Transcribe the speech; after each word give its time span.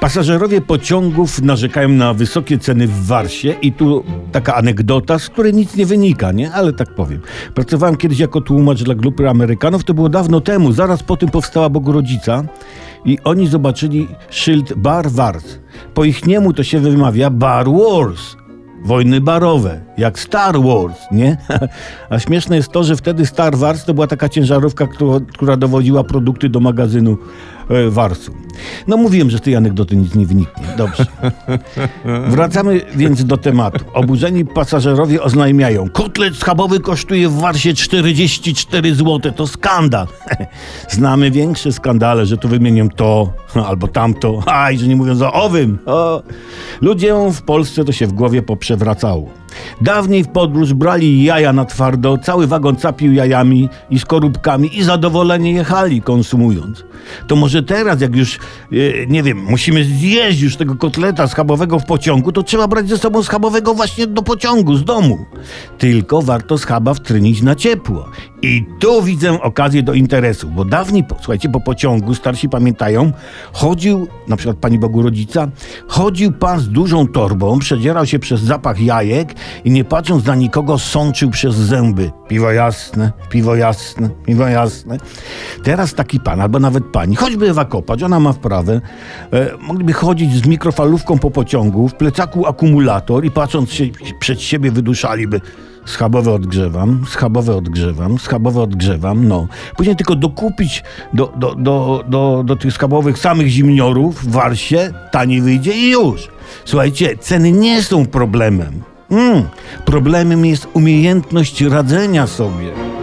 Pasażerowie 0.00 0.60
pociągów 0.60 1.42
narzekają 1.42 1.88
na 1.88 2.14
wysokie 2.14 2.58
ceny 2.58 2.86
w 2.86 3.06
Warsie 3.06 3.54
i 3.62 3.72
tu 3.72 4.04
taka 4.32 4.54
anegdota, 4.54 5.18
z 5.18 5.28
której 5.28 5.54
nic 5.54 5.76
nie 5.76 5.86
wynika, 5.86 6.32
nie? 6.32 6.52
Ale 6.52 6.72
tak 6.72 6.94
powiem. 6.94 7.20
Pracowałem 7.54 7.96
kiedyś 7.96 8.18
jako 8.18 8.40
tłumacz 8.40 8.82
dla 8.82 8.94
grupy 8.94 9.28
Amerykanów, 9.28 9.84
to 9.84 9.94
było 9.94 10.08
dawno 10.08 10.40
temu, 10.40 10.72
zaraz 10.72 11.02
po 11.02 11.16
tym 11.16 11.28
powstała 11.28 11.68
Bogorodzica 11.68 12.44
i 13.04 13.18
oni 13.24 13.46
zobaczyli 13.46 14.08
szyld 14.30 14.72
Bar 14.74 15.10
Wars. 15.10 15.58
Po 15.94 16.04
ich 16.04 16.26
niemu 16.26 16.52
to 16.52 16.62
się 16.62 16.80
wymawia 16.80 17.30
Bar 17.30 17.66
Wars. 17.70 18.36
Wojny 18.84 19.20
barowe, 19.20 19.80
jak 19.96 20.18
Star 20.18 20.62
Wars, 20.62 20.98
nie? 21.12 21.36
A 22.10 22.18
śmieszne 22.18 22.56
jest 22.56 22.72
to, 22.72 22.84
że 22.84 22.96
wtedy 22.96 23.26
Star 23.26 23.56
Wars 23.56 23.84
to 23.84 23.94
była 23.94 24.06
taka 24.06 24.28
ciężarówka, 24.28 24.86
która, 24.86 25.20
która 25.20 25.56
dowodziła 25.56 26.04
produkty 26.04 26.48
do 26.48 26.60
magazynu 26.60 27.18
Warsu. 27.88 28.34
No 28.86 28.96
mówiłem, 28.96 29.30
że 29.30 29.38
z 29.38 29.40
tej 29.40 29.56
anegdoty 29.56 29.96
nic 29.96 30.14
nie 30.14 30.26
wyniknie. 30.26 30.64
Dobrze. 30.76 31.06
Wracamy 32.28 32.80
więc 32.96 33.24
do 33.24 33.36
tematu. 33.36 33.84
Oburzeni 33.92 34.44
pasażerowie 34.44 35.22
oznajmiają, 35.22 35.88
kotlet 35.88 36.36
schabowy 36.36 36.80
kosztuje 36.80 37.28
w 37.28 37.40
Warsie 37.40 37.74
44 37.74 38.94
zł. 38.94 39.32
To 39.32 39.46
skandal. 39.46 40.06
Znamy 40.90 41.30
większe 41.30 41.72
skandale, 41.72 42.26
że 42.26 42.36
tu 42.36 42.48
wymienię 42.48 42.88
to 42.96 43.32
albo 43.66 43.88
tamto. 43.88 44.42
Aj, 44.46 44.78
że 44.78 44.86
nie 44.86 44.96
mówiąc 44.96 45.22
o 45.22 45.32
owym. 45.32 45.78
O. 45.86 46.22
Ludziom 46.80 47.32
w 47.32 47.42
Polsce 47.42 47.84
to 47.84 47.92
się 47.92 48.06
w 48.06 48.12
głowie 48.12 48.42
poprzewracało. 48.42 49.28
Dawniej 49.80 50.24
w 50.24 50.28
podróż 50.28 50.74
brali 50.74 51.24
jaja 51.24 51.52
na 51.52 51.64
twardo, 51.64 52.18
cały 52.18 52.46
wagon 52.46 52.76
capił 52.76 53.12
jajami 53.12 53.68
i 53.90 53.98
skorupkami 53.98 54.78
i 54.78 54.82
zadowolenie 54.82 55.52
jechali 55.52 56.02
konsumując. 56.02 56.84
To 57.26 57.36
może 57.36 57.62
teraz, 57.62 58.00
jak 58.00 58.16
już, 58.16 58.36
e, 58.36 59.06
nie 59.06 59.22
wiem, 59.22 59.38
musimy 59.38 59.84
zjeść 59.84 60.40
już 60.40 60.56
tego 60.56 60.74
kotleta 60.74 61.26
schabowego 61.26 61.78
w 61.78 61.84
pociągu, 61.84 62.32
to 62.32 62.42
trzeba 62.42 62.68
brać 62.68 62.88
ze 62.88 62.98
sobą 62.98 63.22
schabowego 63.22 63.74
właśnie 63.74 64.06
do 64.06 64.22
pociągu, 64.22 64.76
z 64.76 64.84
domu. 64.84 65.18
Tylko 65.78 66.22
warto 66.22 66.58
schaba 66.58 66.94
wtrynić 66.94 67.42
na 67.42 67.54
ciepło. 67.54 68.08
I 68.42 68.66
tu 68.78 69.02
widzę 69.02 69.42
okazję 69.42 69.82
do 69.82 69.94
interesu, 69.94 70.48
bo 70.48 70.64
dawniej, 70.64 71.04
słuchajcie, 71.16 71.48
po 71.48 71.60
pociągu, 71.60 72.14
starsi 72.14 72.48
pamiętają, 72.48 73.12
chodził, 73.52 74.08
na 74.28 74.36
przykład 74.36 74.56
pani 74.56 74.78
Bogu 74.78 75.02
rodzica, 75.02 75.48
chodził 75.88 76.32
pan 76.32 76.60
z 76.60 76.68
dużą 76.68 77.08
torbą, 77.08 77.58
przedzierał 77.58 78.06
się 78.06 78.18
przez 78.18 78.40
zapach 78.40 78.80
jajek 78.80 79.34
i 79.64 79.70
nie 79.70 79.84
patrząc 79.84 80.26
na 80.26 80.34
nikogo 80.34 80.78
sączył 80.78 81.30
przez 81.30 81.54
zęby. 81.54 82.10
Piwo 82.28 82.52
jasne, 82.52 83.12
piwo 83.30 83.56
jasne, 83.56 84.10
piwo 84.26 84.46
jasne. 84.46 84.98
Teraz 85.64 85.94
taki 85.94 86.20
pan, 86.20 86.40
albo 86.40 86.58
nawet 86.58 86.84
pani, 86.84 87.16
choćby 87.16 87.50
Ewa 87.50 87.64
Kopacz, 87.64 88.02
ona 88.02 88.20
ma 88.20 88.32
wprawę, 88.32 88.80
e, 89.32 89.50
mogliby 89.60 89.92
chodzić 89.92 90.34
z 90.34 90.46
mikrofalówką 90.46 91.18
po 91.18 91.30
pociągu, 91.30 91.88
w 91.88 91.94
plecaku 91.94 92.46
akumulator 92.46 93.24
i 93.24 93.30
patrząc 93.30 93.72
się 93.72 93.84
przed 94.20 94.40
siebie 94.40 94.70
wyduszaliby 94.70 95.40
Schabowe 95.88 96.32
odgrzewam, 96.32 97.04
schabowe 97.08 97.56
odgrzewam, 97.56 98.18
schabowe 98.18 98.62
odgrzewam, 98.62 99.28
no. 99.28 99.46
Później 99.76 99.96
tylko 99.96 100.14
dokupić 100.14 100.82
do, 101.12 101.32
do, 101.36 101.54
do, 101.54 102.04
do, 102.08 102.42
do 102.46 102.56
tych 102.56 102.72
schabowych 102.72 103.18
samych 103.18 103.48
zimniorów 103.48 104.24
w 104.24 104.30
Warsie, 104.30 104.92
taniej 105.12 105.40
wyjdzie 105.40 105.72
i 105.72 105.90
już. 105.90 106.28
Słuchajcie, 106.64 107.18
ceny 107.18 107.52
nie 107.52 107.82
są 107.82 108.06
problemem. 108.06 108.82
Mm, 109.10 109.42
problemem 109.84 110.46
jest 110.46 110.68
umiejętność 110.74 111.60
radzenia 111.60 112.26
sobie. 112.26 112.97